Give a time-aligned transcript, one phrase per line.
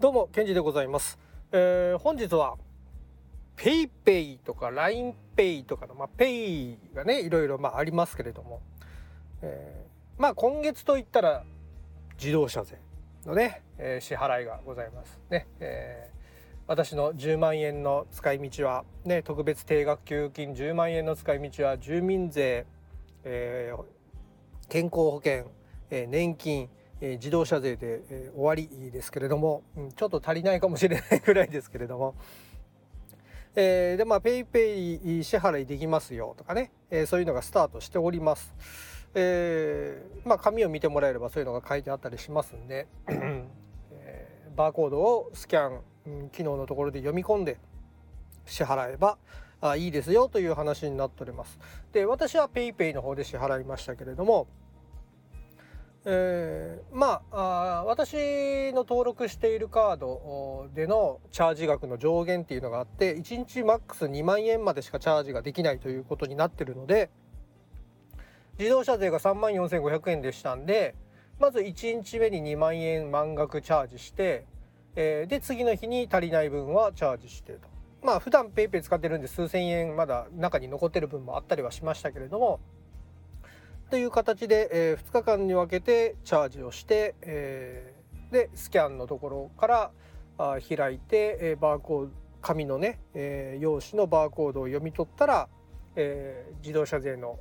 [0.00, 1.20] どうもケンジでございます、
[1.52, 2.56] えー、本日は
[3.56, 8.60] PayPay とか LINEPay とかの、まあ、Pay がねいろいろまあありますけれども、
[9.42, 11.44] えー、まあ今月といったら
[12.18, 12.80] 自動車税
[13.24, 16.19] のね、えー、支払いがございますね、えー、
[16.70, 22.64] 私の10万円の使い道はね特別定額給付金10万円の使い道は住民税、
[23.24, 23.84] えー、
[24.68, 25.50] 健康保険、
[25.90, 26.68] えー、年金
[27.00, 32.14] え自動車税で、え終わりですけれども、うん、ちょっと足りないかもしれないぐらいですけれども、
[33.56, 38.54] えー、でまあ PayPay 支払いできますよとかね、えー、そういうのがスタートしております。
[39.14, 47.58] えー、まあ紙を見てもらえればそういうのが書いてあったりしますんで、えー、バーコードをスキャン、うん、機能のところで読み込んで
[48.46, 49.18] 支払えば
[49.60, 51.58] あいいですよという話になっております。
[51.92, 54.46] で私は PayPay の方で支払いましたけれども、
[56.06, 67.10] えー、まあ私の登録しているカードでのチャージ額の上限っていうのがあって1日マックス2万円までしかチャージができないということになってるので
[68.58, 70.94] 自動車税が3万4500円でしたんで
[71.38, 74.44] まず1日目に2万円満額チャージして、
[74.96, 77.68] えー、で次の日に足りない分はチャージしてと。
[78.02, 82.60] まあ普段 PayPay 使ってるんで数千円まだ中に残ってる分もあったりはしましたけれども。
[83.90, 89.90] という形で、えー、2日間に分けてチャージをして、えー、でスキャンのところから
[90.38, 95.48] あ開いて、えー、バーコード紙のね、えー、用紙のバーコードを読み取ったら、
[95.96, 97.38] えー、自動車税の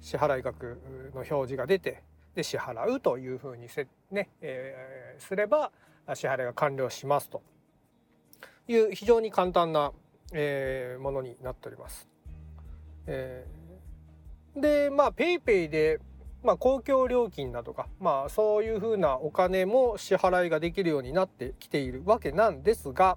[0.00, 0.80] 支払い額
[1.14, 2.02] の表示が出て
[2.34, 5.70] で支払うというふうにせ、ねえー、すれば
[6.14, 7.42] 支払いが完了しますと
[8.68, 9.92] いう非常に簡単な、
[10.32, 12.08] えー、ものになっております。
[13.06, 13.62] えー
[14.56, 16.00] でまあ PayPay で、
[16.42, 23.16] まあ、公共料金だとか、まあ、そういうふうなお金も支払いができるようになってきているわけなんですが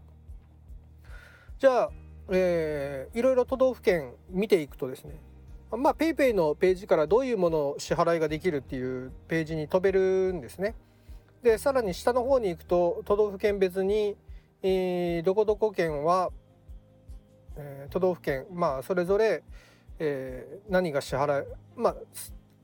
[1.60, 1.90] じゃあ、
[2.32, 5.20] えー、いろいろ都道府県見ていくとですね
[5.72, 10.76] まあ PayPay のページからどういうものを支払いができるっていうページに飛べるんですね。
[11.46, 14.18] でさらに下の方に行くと都道府県別に、
[14.64, 16.32] えー、どこどこ県は、
[17.56, 19.44] えー、都道府県まあそれぞれ、
[20.00, 21.46] えー、何が支払い
[21.76, 21.96] まあ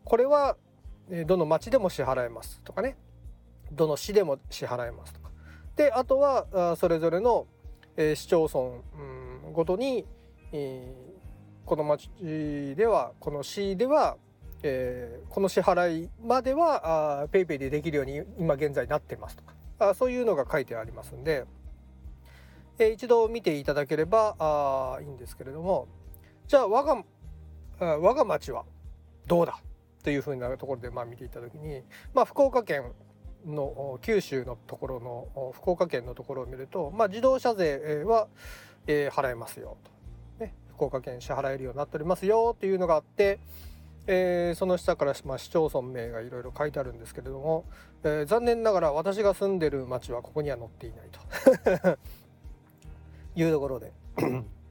[0.04, 0.58] これは
[1.28, 2.98] どの町でも支払えますとかね。
[3.72, 5.30] どの市でも支払えますとか。
[5.76, 7.46] であとはそれぞれの、
[7.98, 8.62] えー、市町村、
[9.46, 10.08] うん、ごとに、
[10.54, 12.10] えー、この町
[12.76, 14.18] ではこの市では、
[14.64, 21.46] えー、この支払いまでは PayPay でできるように今現在なってますとかあそういうのが書いてありますんで、
[22.78, 25.88] えー、一度見ていただければあいいんですけれども
[26.48, 27.04] じゃあ我が
[27.80, 28.66] 我が町は
[29.26, 29.60] どうだ
[30.04, 31.82] というふうなところでまあ見ていた時に、
[32.14, 32.92] まあ、福岡県
[33.46, 38.28] の九州のところの福岡県のところを見ると、まあ、自動車税は、
[38.86, 39.78] えー、払えますよ
[40.38, 43.40] と、ね、福岡県支払えるようになっておりますよっていうのがあって、
[44.08, 47.66] えー、その下から、まあ、市町村名がいろいろ書いてあるんですけれども、
[48.04, 52.00] えー、残念ながら私が住んでる町はここには載っていないと。
[53.36, 53.92] いうところで。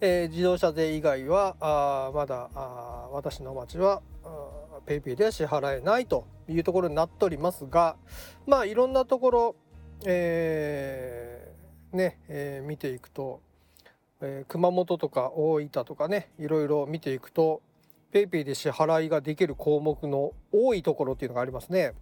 [0.00, 4.00] えー、自動車税以外はあまだあ私の町は
[4.86, 7.96] PayPay では支払えないというところになっておりますが
[8.46, 9.56] まあいろんなところ、
[10.06, 13.40] えー、ね、えー、見ていくと、
[14.20, 17.60] えー、熊本とか大分とかねいろいろ見ていくと
[18.12, 21.94] PayPay で支払いができる項目の多いところっていうのがありますね。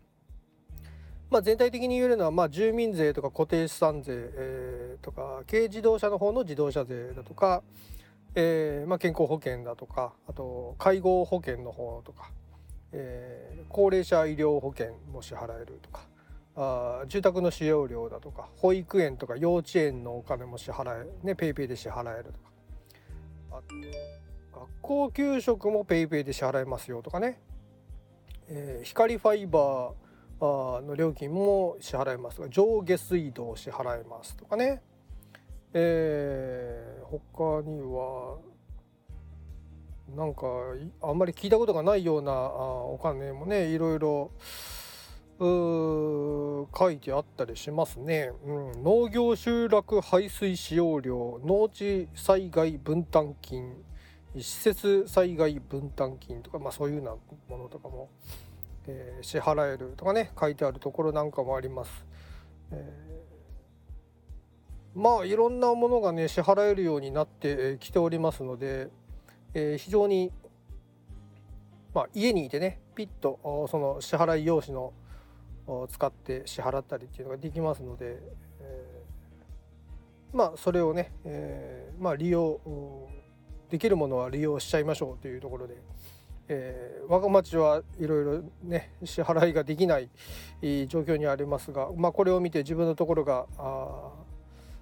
[1.30, 7.62] まあ、全体的に言えるのは、まあ、住民税とか固定資産税、えー、とか軽自動車の方の自動車税だとか、
[8.36, 12.30] えーまあ、健康保険だとかあと介護保険の方とか、
[12.92, 16.06] えー、高齢者医療保険も支払えるとか
[16.54, 22.32] あ住宅の使用料だとか保育園とか幼稚園のお金も支払えね PayPay で支払える
[23.50, 23.62] とか
[24.56, 27.38] 学校給食も PayPay で支払えますよとかね、
[28.48, 34.82] えー、光ファイバーの料金も支払いますが上下水道支払いますとかね、
[35.74, 38.38] えー、他には
[40.16, 40.46] なんか
[41.02, 44.30] あんまり聞いたことがないようなお金もねいろいろ
[45.38, 53.74] 書いてあったりしますね、うん、農業集落排水使用料農地災害分担金。
[54.42, 58.08] 施設災害分担金とか、まあ、そういうようなものとかも
[58.88, 62.04] えー、支払えるとかね書いてあるところなんかもあります。
[62.70, 68.88] えー、まあいろんなものがね支払えるようになってきておりますので、
[69.54, 70.32] えー、非常に、
[71.94, 74.92] まあ、家にいてねピッとその支払い用紙の
[75.88, 78.18] 使って支払ったりっていうのができますので、
[78.60, 82.60] えー、まあそれをね、えー、まあ利用
[83.70, 85.74] できるものは利用しちゃいましょうというところで、
[86.48, 90.08] えー、我が町はいろいろね支払いができない
[90.86, 93.46] 状況にありますが、まあ、これを見て自分のところが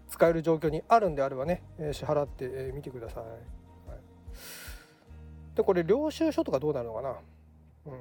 [0.08, 3.24] 使える状況にあるんであればね支払ってみてください。
[3.24, 3.98] はい、
[5.56, 7.16] でこれ領収書とかどうなるのかな、
[7.86, 7.92] うん、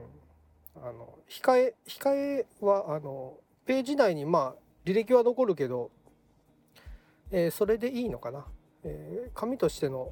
[0.86, 4.56] あの控え控えはあのページ内にまあ
[4.86, 5.92] 履歴は残るけど、
[7.32, 8.46] えー、それでいいのかな、
[8.84, 10.12] えー、紙としての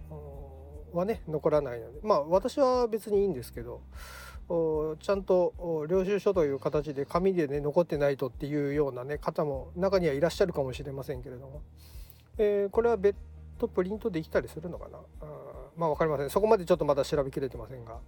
[0.93, 1.99] はね残らないので。
[2.03, 3.81] まあ私は別にいいんですけど
[4.99, 11.61] ちゃんと領収書という形で紙でね残ってないとっていうようなね方も中にはいらっしゃるかもしれませんけれども、
[12.37, 13.15] えー、これは別
[13.57, 14.97] 途プリントできたりするのかな？
[15.21, 15.25] あ
[15.77, 16.29] まあ分かりません。
[16.29, 17.99] そこまでちょっとまだ調べきれてませんが。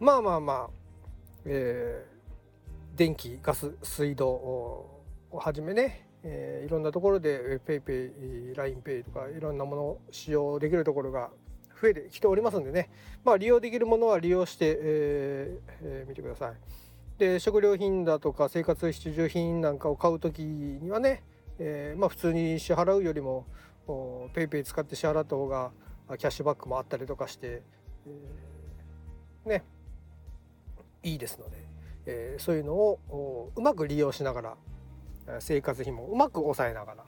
[0.00, 0.70] まあまあまあ
[1.46, 11.30] えー、電気ガス水道をはじめね、えー、いろんなところで PayPay、LINEPay とかいろんなものを使用できるところが
[11.80, 12.88] 増えてきておりますんでね、
[13.24, 16.54] まあ、利用できるものは利用して、えーえー、てください。
[17.18, 21.22] で食料品だとか生活必需品なんかを買う時にはね、
[21.58, 23.46] えー、まあ、普通に支払うよりも
[23.86, 25.70] PayPay 使って支払った方が
[26.18, 27.62] キャッシュバックもあったりとかして、
[28.06, 29.64] えー、ね
[31.02, 31.56] いいですので、
[32.06, 34.56] え、そういうのをうまく利用しながら
[35.40, 37.04] 生活費もうまく抑えながら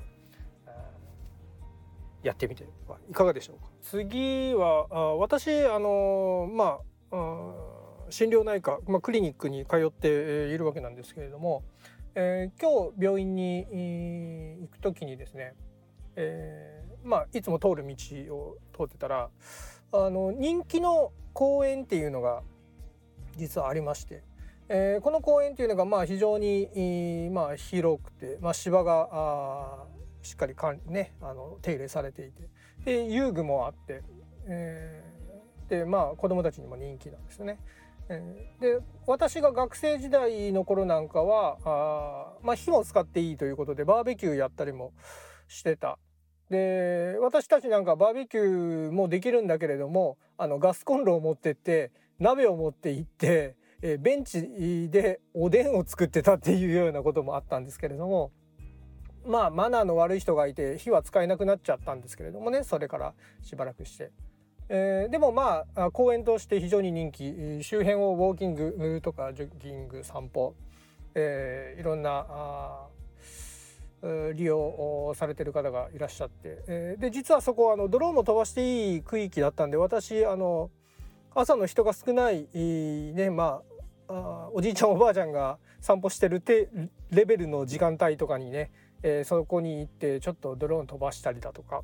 [2.23, 3.71] やってみてはいかがでしょうか？
[3.83, 6.81] 次は私あのま
[7.13, 7.55] あ
[8.11, 11.63] 心療内科、まあ、クリニックに通っているわけなんですけれども、
[12.15, 13.67] えー、今日病院に
[14.61, 15.55] 行く時にですね、
[16.17, 17.95] えー、まあいつも通る道
[18.35, 19.29] を通ってたら
[19.93, 22.43] あの人気の公園っていうのが
[23.37, 24.23] 実はありまして、
[24.69, 29.85] えー、この公園というのがまあ非常に、まあ、広くて、まあ、芝があ
[30.23, 32.49] しっかり管理ねあの手入れされていて
[32.85, 34.03] で遊具もあって、
[34.49, 37.59] えー、でまあ子供たちにも人気なんですよね。
[38.09, 44.93] えー、で私が学生時代の頃なんかはあ、まあ、火も使っていいということでバーベキューやったりも
[45.49, 45.99] してた。
[46.51, 51.91] で私たちなんかバーベキューもできるんだけれどもあのガスコンロを持ってって
[52.21, 53.57] 鍋を持って行って、
[53.93, 58.33] え、ベンチでおでんを作ってたっていうようなこともあったんですけれども
[59.25, 64.13] まあマナーの悪い人がいて火は使えなくなっちゃったんですけれどもねそれからしばらくして。
[64.69, 67.61] えー、でもまあ公園として非常に人気。
[67.63, 70.57] 周辺をウォーキングとかジョギング散歩、
[71.15, 72.89] えー、いろんな
[74.35, 80.71] 利用されてる方がいらっしゃって、えー、で実はそこあのドローンも飛ばしていい区域だったんで私あの
[81.35, 83.76] 朝の人が少ないねまあ
[84.09, 86.69] おじいちゃんおばあちゃんが散歩してるて
[87.11, 88.71] レベルの時間帯とかにね、
[89.03, 91.83] えー、そこに行ってちょっとドローン飛ばしたりだとか、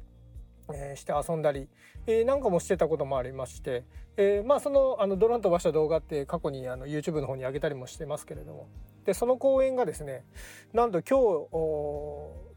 [0.72, 1.68] えー、して遊んだり、
[2.06, 3.84] えー、なんかもしてたこともありまして、
[4.16, 8.68] えー、まあそのあのドローン飛ばした動画って過去にあの YouTube の方に上げたりもしてますけれども。
[9.04, 10.24] でその公園がですね
[10.72, 11.48] なんと今日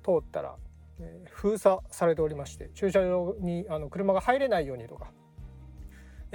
[0.03, 0.55] 通ったら、
[1.31, 5.11] 封鎖されておりまして駐車場にあの車が入れないようにとか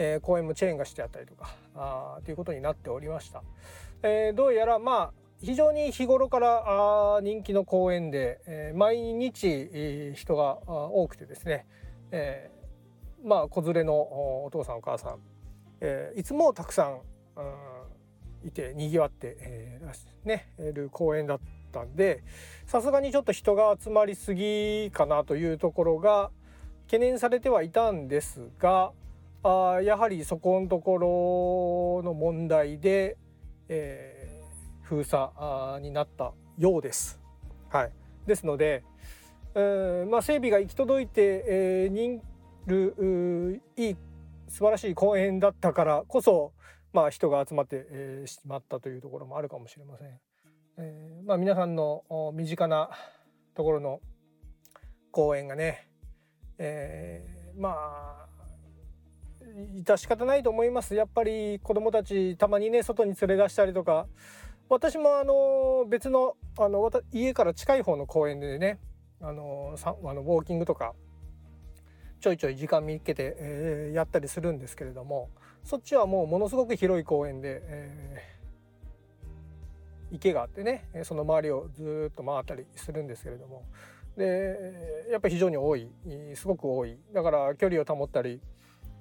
[0.03, 3.43] えー、公園もチェーンがしてあったりとかあということになっておりました。
[4.03, 6.65] えー、どうやらまあ非常に日頃から
[7.17, 11.67] あ人気の公園で、えー、毎日、人が多くてですね、
[12.13, 13.95] えー、まあ子連れの
[14.45, 15.19] お父さんお母さん、
[15.83, 17.01] えー、いつもたくさん、
[17.37, 21.41] うん、いてにぎわって、えー、ねる公園だっ
[21.73, 22.25] たんで
[22.67, 26.31] さすがにちょっと人が集まりすぎかなというところが
[26.87, 28.93] 懸念されてはいたんですが、
[29.43, 33.17] あやはりそこのところの問題で、
[33.69, 37.21] えー、封鎖になったようです。
[37.71, 37.93] はい、
[38.27, 38.85] ですので、
[39.55, 42.21] えーまあ、整備が行き届いて、えー、人
[42.67, 43.97] るいい
[44.49, 46.53] 素晴らしい公園だったからこそ、
[46.93, 50.21] まあ、人が集まって、えー、しまったというところもあるかもしれません。
[50.77, 52.05] えーまあ、皆さんの
[52.35, 52.91] 身近な
[53.55, 54.01] ところの
[55.11, 55.89] 公園がね、
[56.59, 58.30] えー、まあ
[59.83, 60.95] 致し方ないと思います。
[60.95, 64.07] やっぱり子どもたちたまにね外に連れ出したりとか。
[64.71, 68.79] 私もあの別のあの家から近い方の公園でね
[69.21, 70.95] あのさあのウォーキングとか
[72.21, 75.29] ちょいちょい時間見つけて、えー、やったりするんですけれども
[75.65, 83.65] そっちはもうものすごく広い公園で、えー、池があってねその周りをずっと回ったりするんですけれども。
[84.17, 85.89] でやっぱ非常に多い
[86.35, 86.97] すごく多い。
[87.13, 88.41] だから距離を保ったり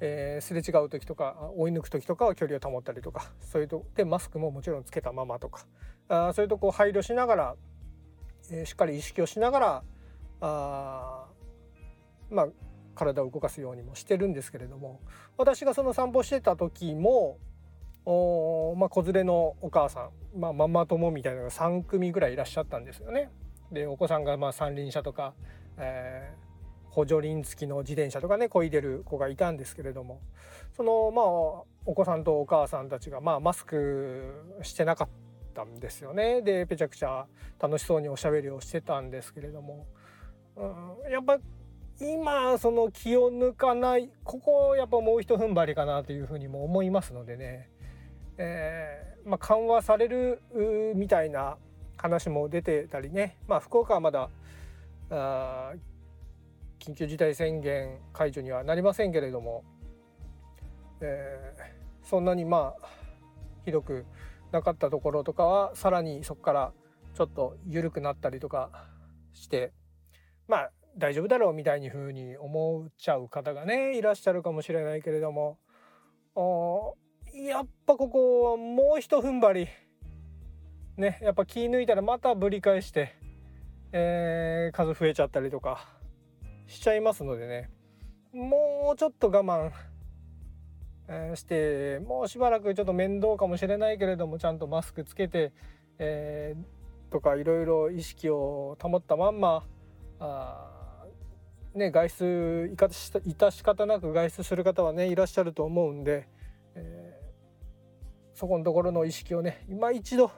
[0.02, 5.66] えー、すれ違う時とか追い抜く時とかは距離を保ったりとかそういうとでマスクももちろんつけたままとか
[6.08, 7.56] あそういうとこを配慮しながら、
[8.52, 9.84] えー、しっかり意識をしながら
[10.42, 11.26] あ
[12.30, 12.48] まあ
[12.96, 15.00] 体を動かすようにもしてるんですけれども
[15.38, 17.38] 私がその散歩してた時も
[18.06, 23.30] お、まあ、子連れのお母さん、まあ、ママ友みたいなのが3組ぐらいいらっしゃったんですよね。
[23.72, 25.34] でお子さんがまあ三輪車とか、
[25.78, 26.49] えー
[27.00, 30.20] 補助輪付きの自転車とかね漕いでる子がいたんですけれども
[30.76, 31.26] そのまあ
[31.86, 35.10] お子さんとお母さんたちがまあマスクしてなかっ
[35.54, 36.42] たんですよね。
[36.42, 37.26] でぺちゃくちゃ
[37.58, 39.88] 楽しそうにおしゃべりをしてたんですけれども、
[40.58, 41.40] うん、やっぱ
[42.02, 47.70] 今その気を抜かないここやっぱもうひと踏ん張りかなというふうにも思いますのでね、
[48.38, 50.42] えー、まあ、緩和される
[50.96, 51.58] みたいな
[51.96, 54.30] 話も出てたりね、まあ、福岡はまだ
[55.12, 55.74] あ
[56.80, 59.64] 緊急事態宣言解除にはなりませんけれども、
[61.02, 62.88] えー、そんなにまあ
[63.66, 64.06] ひどく
[64.52, 66.74] なかったところとかはさらにそこから
[67.14, 68.88] ちょっと緩くなったりとか
[69.34, 69.74] して
[70.48, 75.60] まあ大丈夫だろうみたいに風に思っちゃう方がねいらっしゃるかもしれないけれども
[77.34, 79.68] やっぱここはもうひと踏ん張り。
[80.98, 83.16] ねやっぱ気抜いたらまたぶり返して、
[83.94, 85.99] えー、数増えちゃったりとか。
[86.70, 87.70] しちゃいますのでね。
[88.32, 89.72] もうちょっと我慢、
[91.36, 95.52] してもうしばらくちょっと面倒かもしれないけれどもちゃんとマスクつけて、
[95.98, 99.64] えー、とかいろいろ意識を保ったまんま
[100.20, 101.06] あ
[101.74, 106.28] ね外出いか致し方なく外出する方はねいらっしゃると思うんで、
[106.76, 110.32] えー、そこのところの意識をね今一度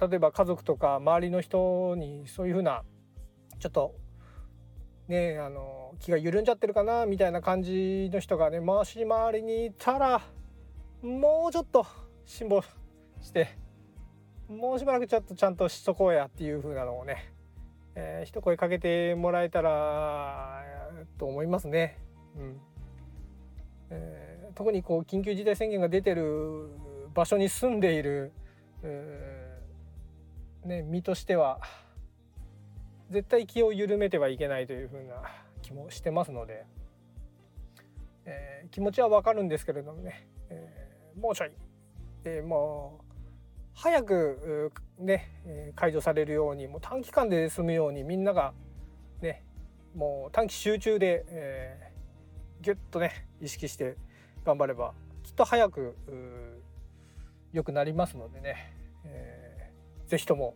[0.00, 2.82] 例えば家族とか周りの人にそういうふうな
[3.58, 3.94] ちょっと
[5.08, 10.22] ねあの気が緩んじゃってるかなみたいな感じの人がね回し回りにいたら
[11.02, 11.86] もうちょっと
[12.24, 12.62] 辛抱
[13.20, 13.48] して
[14.48, 17.32] もうしばらくちょっとちゃんとしとこうやっていう風なのをね、
[17.94, 20.62] えー、一声かけてもらえたら
[21.18, 21.98] と思いますね。
[22.36, 22.60] うん
[23.90, 26.68] えー、特にこう緊急事態宣言が出てる
[27.14, 28.32] 場所に住んでいる、
[28.82, 31.60] えー、ね、身としては
[33.10, 35.16] 絶対気を緩めてはいけないというふうな
[35.62, 36.66] 気もしてますので、
[38.24, 41.50] えー、気持ちはわかるんですけれどもね、えー、もうちょい、
[42.24, 43.04] えー、もう
[43.74, 48.54] 早くね解除されるようにもう短期間で済むようにみんなが
[49.20, 49.44] ね
[49.94, 53.96] もう短期集中で、えー、ギュッとね意識して
[54.44, 55.96] 頑張ればきっと早く
[57.52, 60.54] 良くなりますのでね、えー、ぜひとも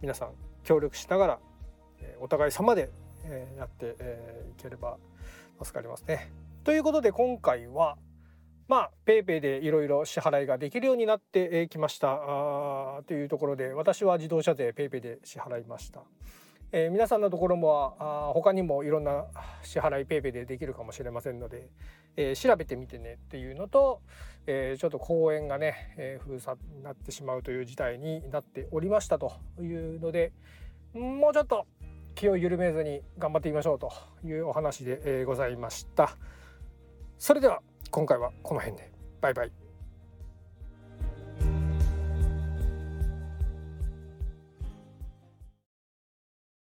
[0.00, 1.38] 皆さん協力しながら
[2.20, 2.90] お互い様で
[3.56, 3.96] やって
[4.58, 4.98] いければ
[5.62, 6.30] 助かりますね。
[6.62, 7.96] ということで今回は
[8.68, 12.18] まあ PayPay でいろいろ支払いができるようになってきました
[13.06, 16.02] というところで私は自動車税 PayPay で支払いました。
[16.70, 19.24] えー、皆さんのところもあ他にもいろんな
[19.62, 21.68] 支払い PayPay でできるかもしれませんので、
[22.16, 24.00] えー、調べてみてねっていうのと、
[24.46, 30.32] えー、ちょっと公園がね、え封鎖になってしまうという事態になっておりましたというので
[30.92, 31.66] もうちょっと
[32.14, 33.92] 気を緩めずに頑張っていきましょうと
[34.24, 36.16] いうお話でえございました。
[37.18, 39.67] それでは今回はこの辺でバイバイ。